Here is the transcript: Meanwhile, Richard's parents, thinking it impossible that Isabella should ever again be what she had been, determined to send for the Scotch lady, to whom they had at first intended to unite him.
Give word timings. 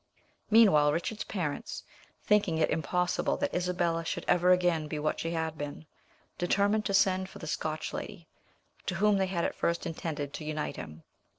Meanwhile, 0.49 0.91
Richard's 0.93 1.23
parents, 1.25 1.83
thinking 2.23 2.57
it 2.57 2.71
impossible 2.71 3.37
that 3.37 3.53
Isabella 3.53 4.03
should 4.03 4.25
ever 4.27 4.51
again 4.51 4.87
be 4.87 4.97
what 4.97 5.19
she 5.19 5.29
had 5.29 5.59
been, 5.59 5.85
determined 6.39 6.85
to 6.85 6.93
send 6.95 7.29
for 7.29 7.37
the 7.37 7.45
Scotch 7.45 7.93
lady, 7.93 8.27
to 8.87 8.95
whom 8.95 9.19
they 9.19 9.27
had 9.27 9.45
at 9.45 9.53
first 9.53 9.85
intended 9.85 10.33
to 10.33 10.43
unite 10.43 10.75
him. 10.75 11.03